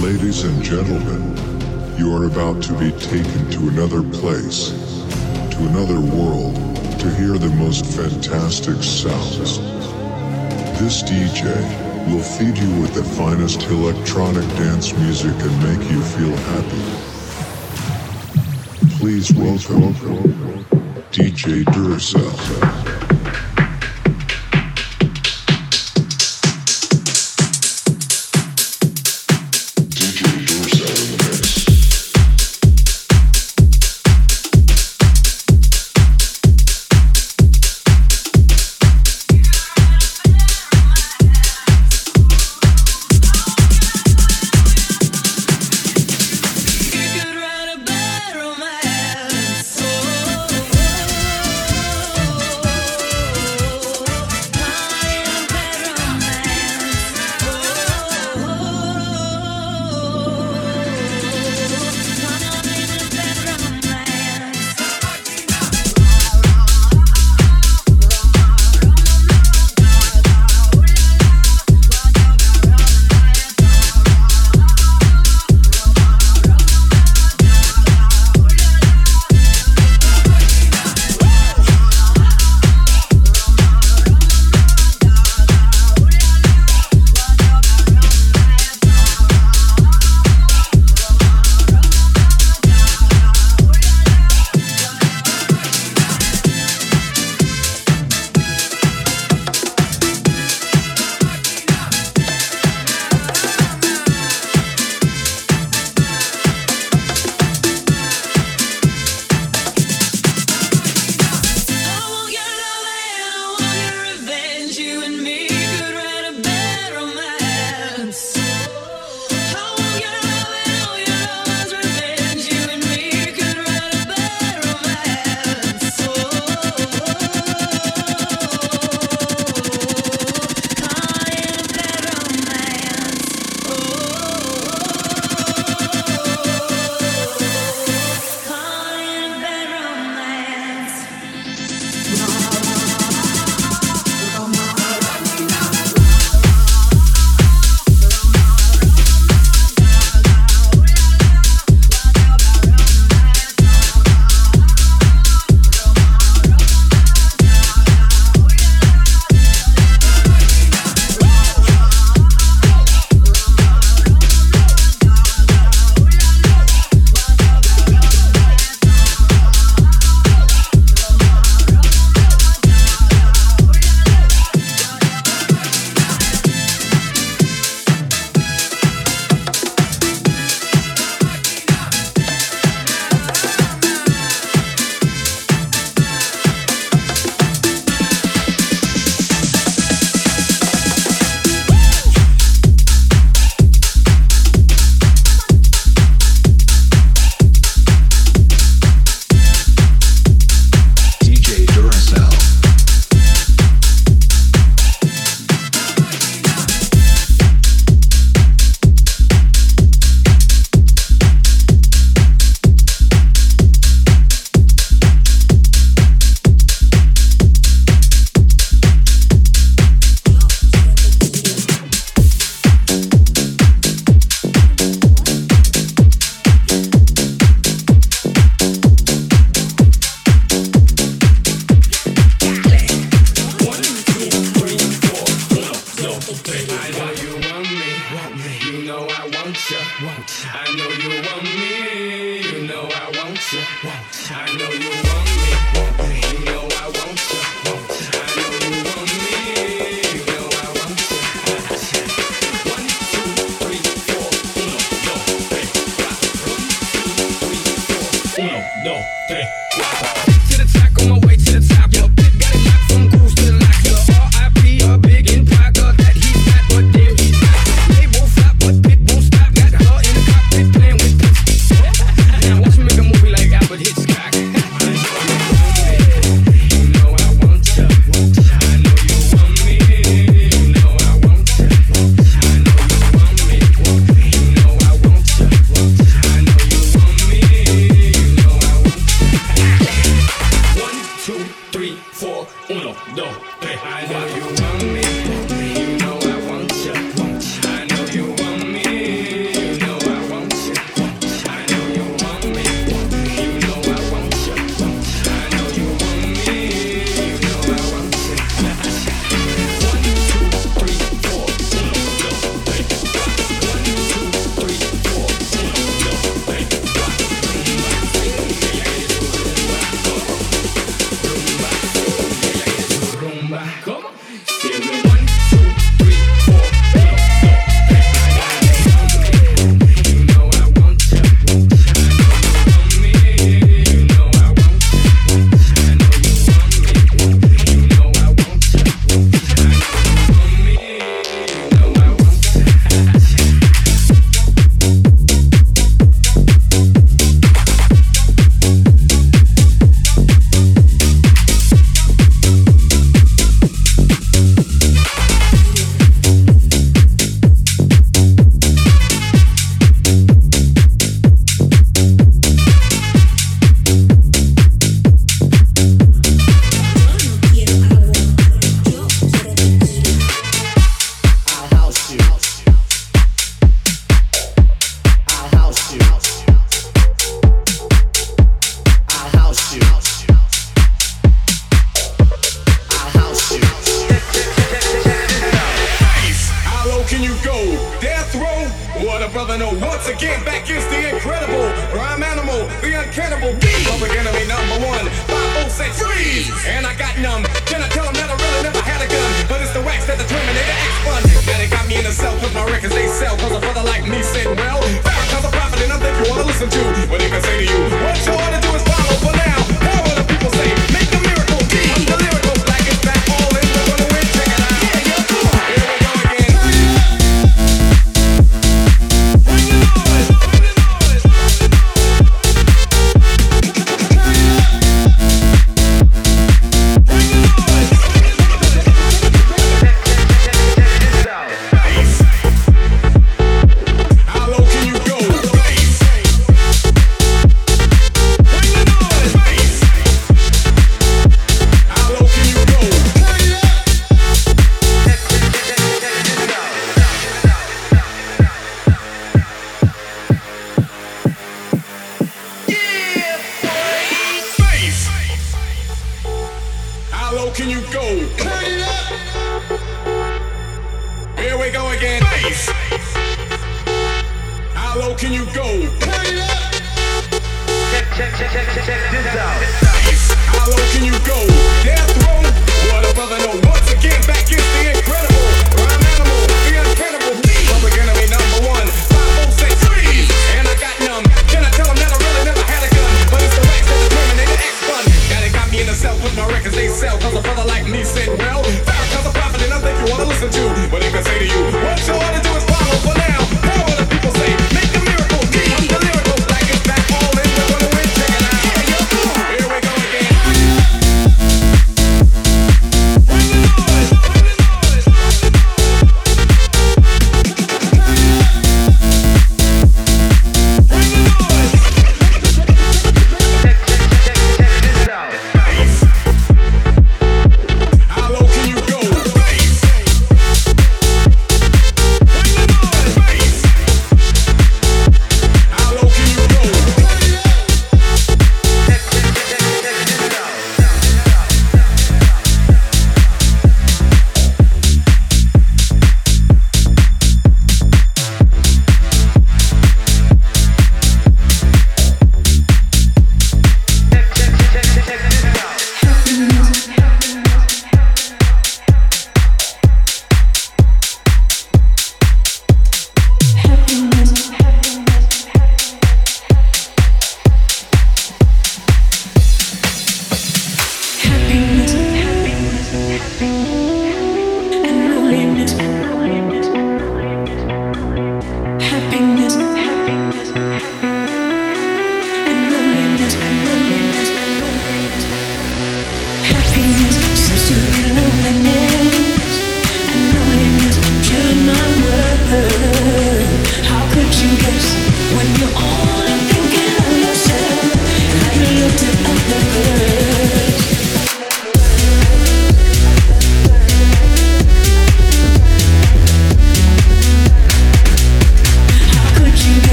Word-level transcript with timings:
Ladies 0.00 0.44
and 0.44 0.62
gentlemen, 0.62 1.36
you 1.98 2.10
are 2.16 2.24
about 2.24 2.62
to 2.62 2.72
be 2.72 2.90
taken 2.92 3.50
to 3.50 3.68
another 3.68 4.02
place, 4.02 4.70
to 5.50 5.58
another 5.68 6.00
world, 6.00 6.54
to 7.00 7.14
hear 7.16 7.36
the 7.36 7.54
most 7.58 7.84
fantastic 7.84 8.82
sounds. 8.82 9.58
This 10.80 11.02
DJ 11.02 11.44
will 12.06 12.22
feed 12.22 12.56
you 12.56 12.80
with 12.80 12.94
the 12.94 13.04
finest 13.04 13.62
electronic 13.64 14.48
dance 14.56 14.96
music 14.96 15.34
and 15.38 15.62
make 15.62 15.90
you 15.90 16.00
feel 16.00 16.34
happy. 16.34 16.84
Please 18.96 19.30
welcome 19.34 19.92
DJ 21.12 21.62
Duracell. 21.74 23.09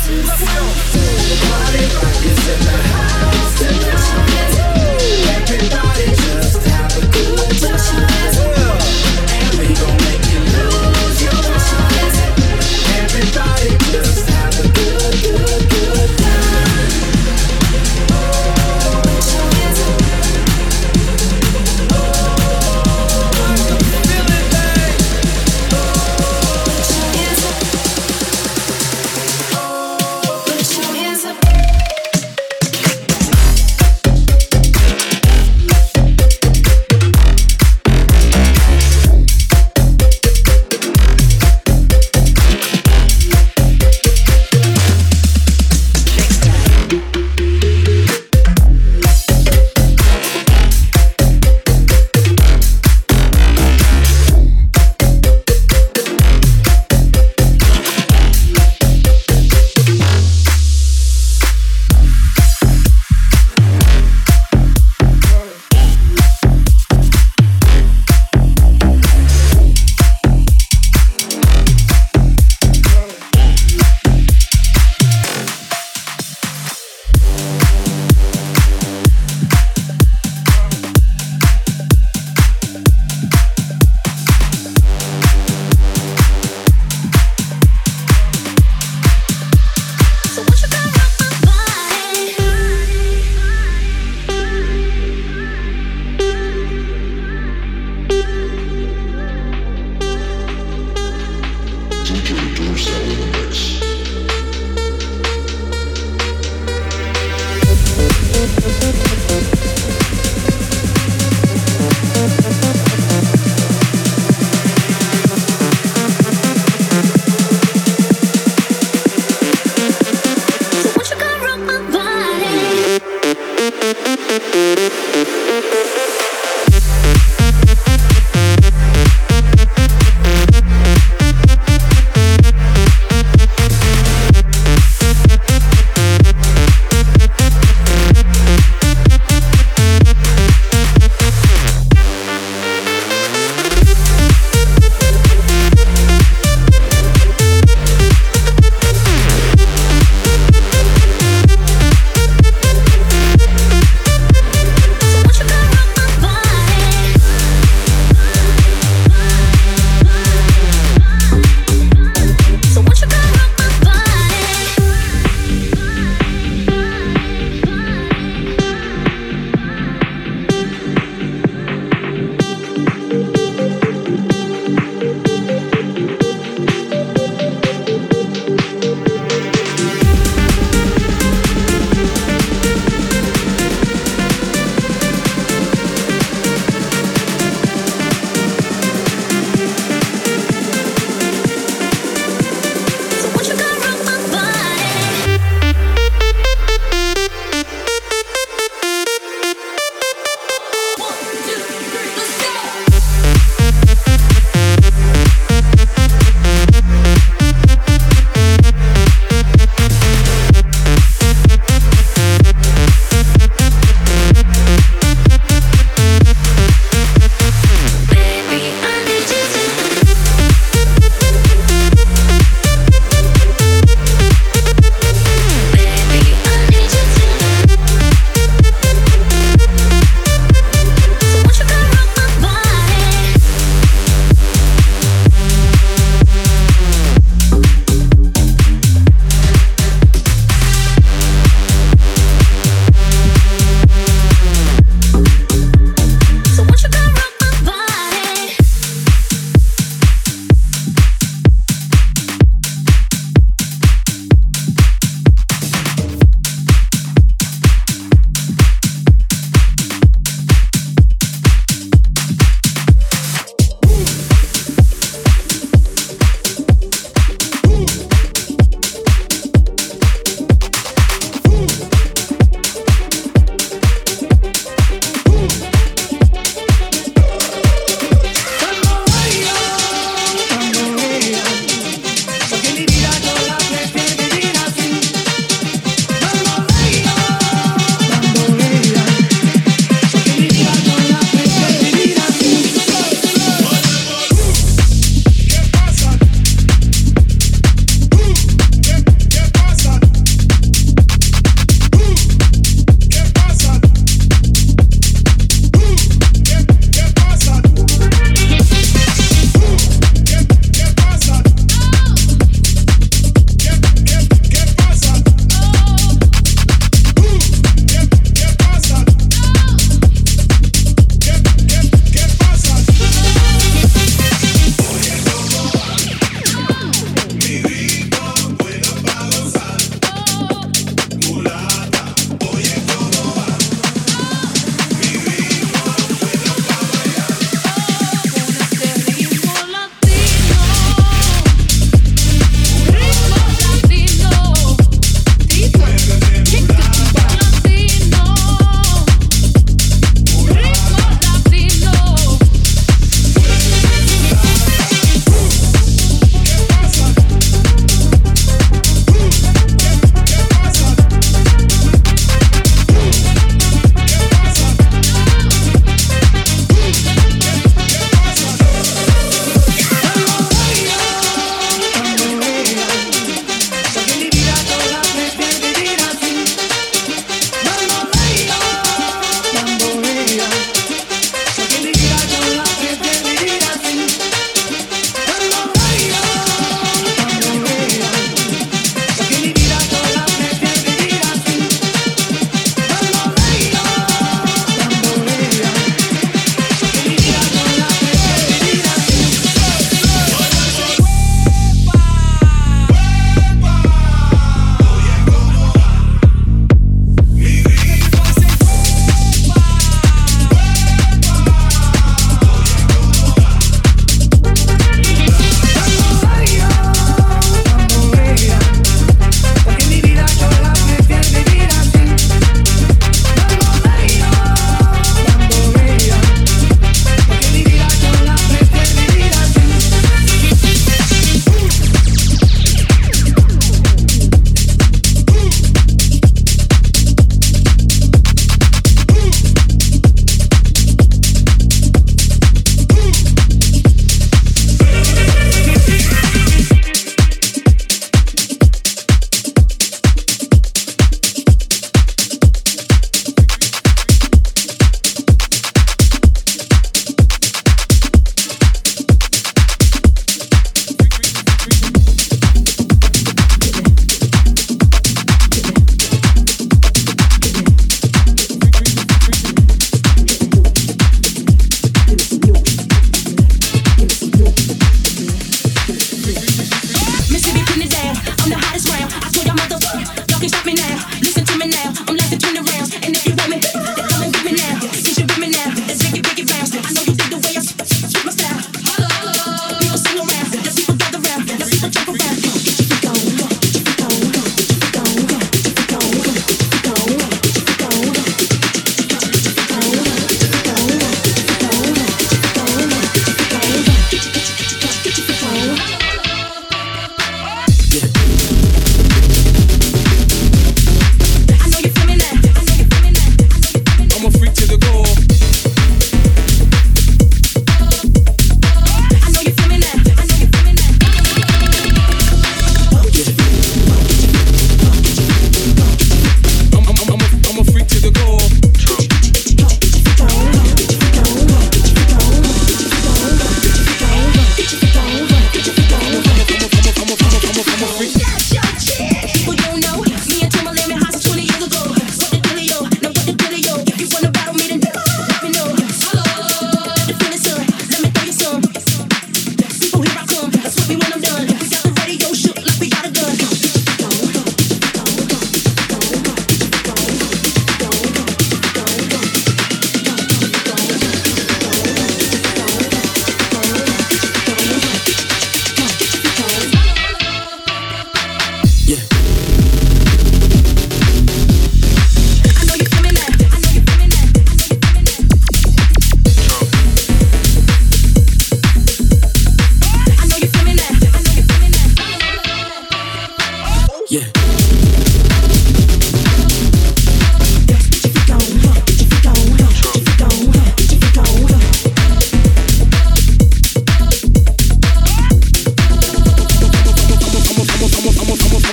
Rock 0.00 1.74
is 1.74 2.09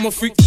A 0.08 0.12
freak. 0.12 0.47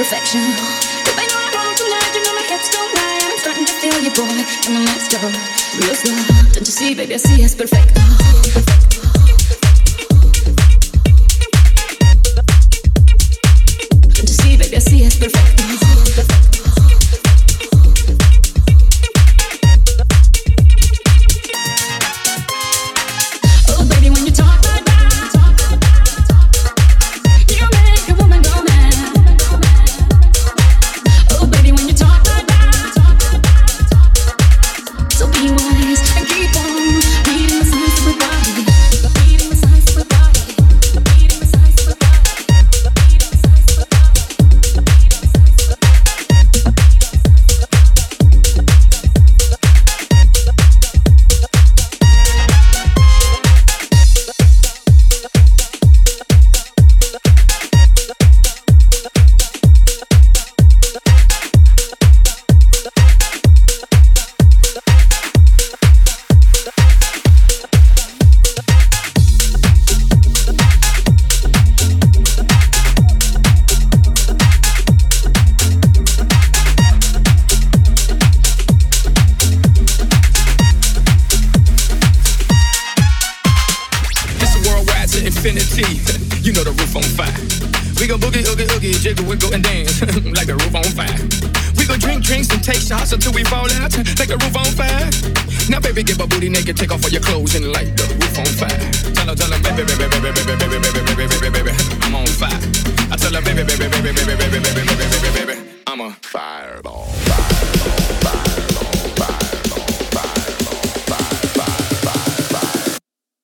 perfection. 0.00 0.40
If 0.40 1.18
I 1.18 1.26
know 1.28 1.36
I 1.36 1.44
want 1.44 1.54
wrong 1.56 1.74
tonight, 1.76 2.12
you 2.16 2.22
know 2.24 2.32
my 2.32 2.40
head's 2.48 2.70
so 2.72 2.80
high. 2.80 3.20
I'm 3.20 3.36
starting 3.36 3.66
to 3.66 3.72
feel 3.84 4.00
you, 4.00 4.10
boy, 4.16 4.32
coming 4.64 4.84
next 4.88 5.08
door. 5.12 5.28
Real 5.76 5.94
slow, 5.94 6.16
don't 6.54 6.64
you 6.64 6.72
see, 6.72 6.94
baby, 6.94 7.12
I 7.12 7.18
see 7.18 7.44
us 7.44 7.54
perfect. 7.54 7.79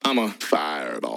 I'm 0.08 0.18
a 0.18 0.28
fireball. 0.28 1.15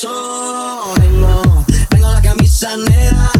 soy 0.00 1.20
yo. 1.20 1.64
Tengo 1.88 2.12
la 2.12 2.22
camisa 2.22 2.76
negra 2.76 3.30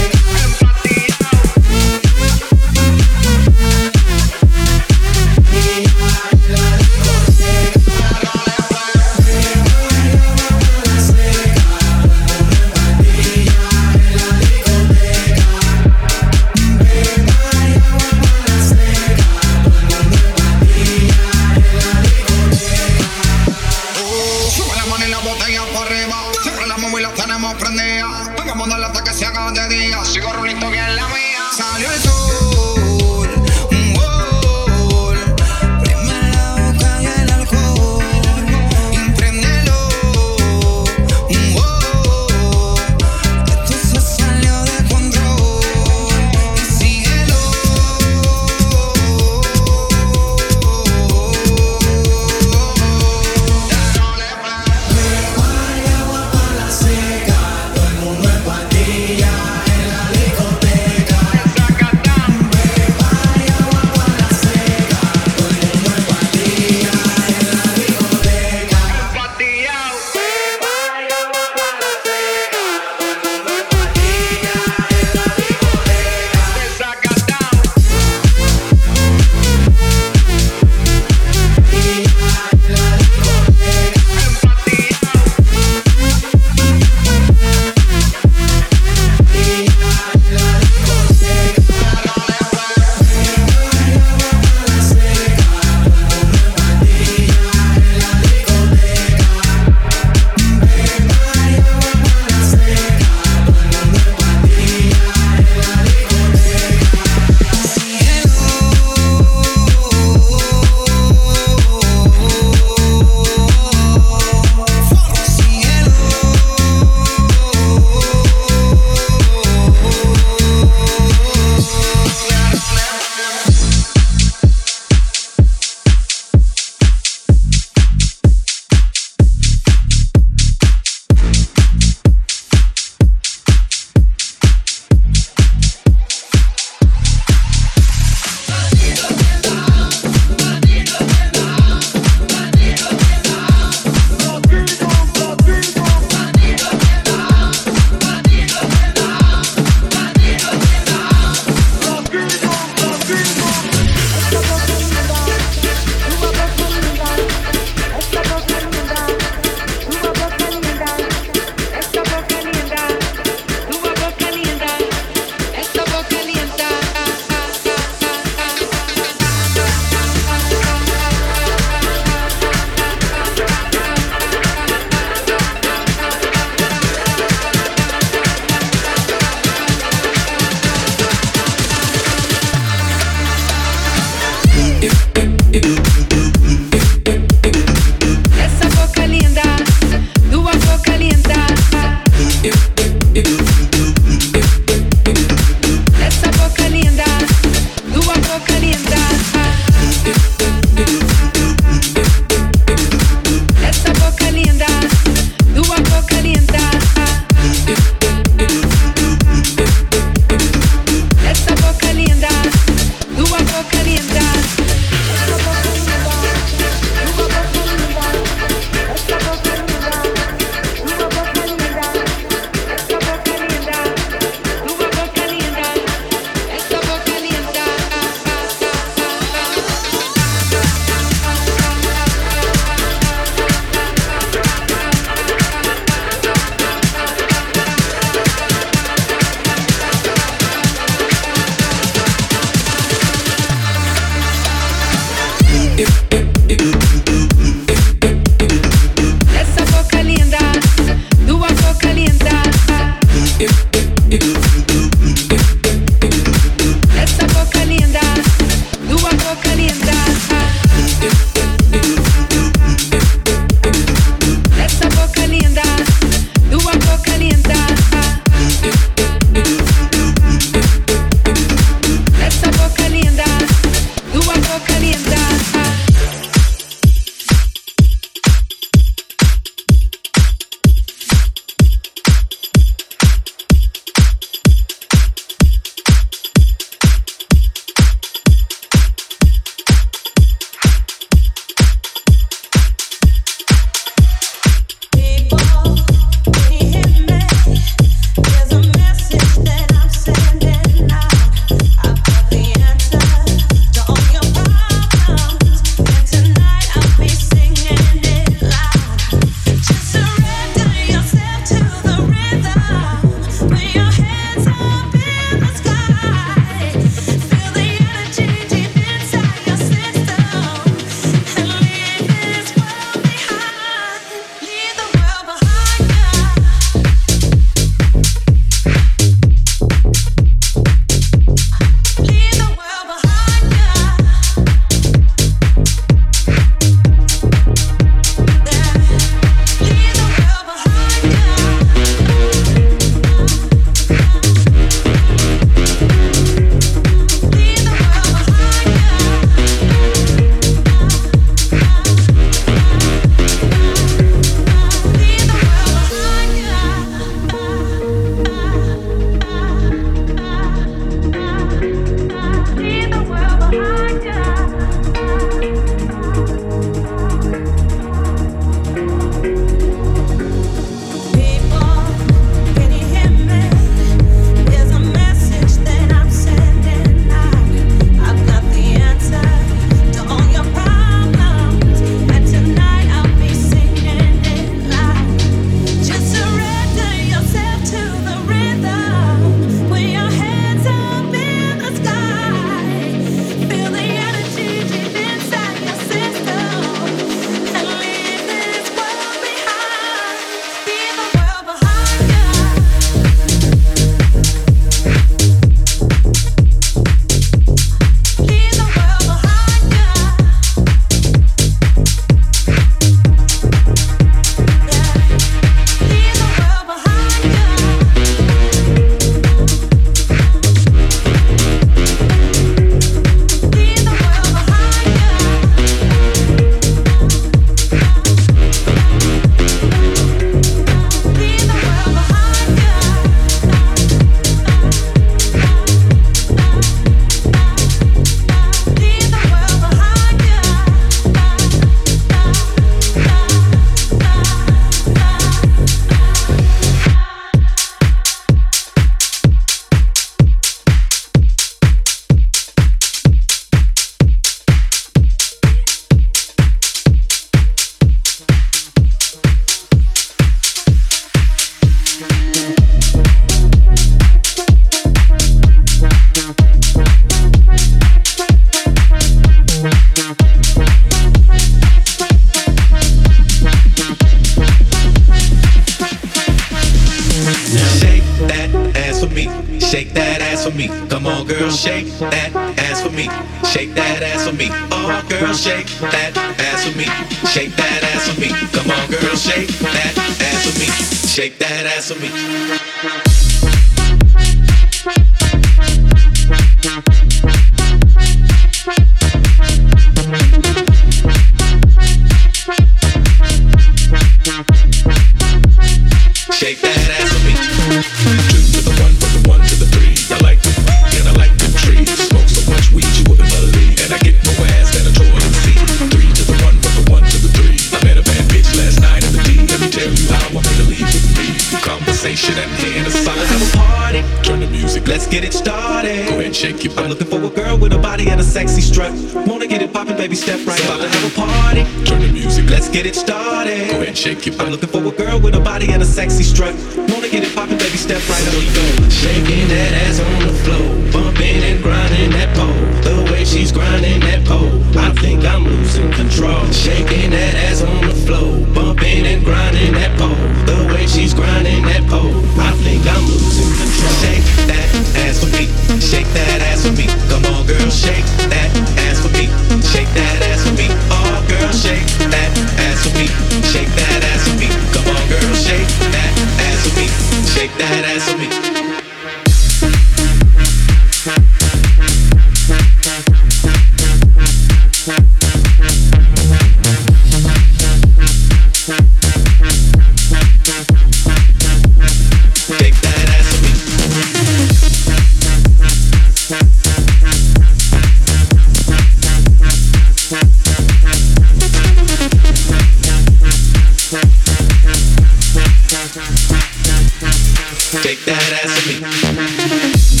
Take 597.81 598.03
that 598.05 598.41
ass 598.43 598.51
for 598.59 599.95
me. 599.95 600.00